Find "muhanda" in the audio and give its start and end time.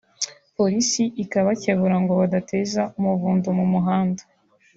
3.73-4.21